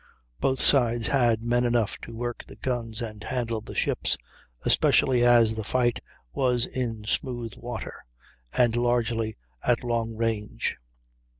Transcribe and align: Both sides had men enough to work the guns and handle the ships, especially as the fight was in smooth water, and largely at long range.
Both 0.39 0.63
sides 0.63 1.09
had 1.09 1.43
men 1.43 1.63
enough 1.63 1.99
to 2.01 2.11
work 2.15 2.43
the 2.45 2.55
guns 2.55 3.03
and 3.03 3.23
handle 3.23 3.61
the 3.61 3.75
ships, 3.75 4.17
especially 4.65 5.23
as 5.23 5.53
the 5.53 5.63
fight 5.63 5.99
was 6.33 6.65
in 6.65 7.05
smooth 7.05 7.53
water, 7.55 8.03
and 8.51 8.75
largely 8.75 9.37
at 9.61 9.83
long 9.83 10.15
range. 10.15 10.77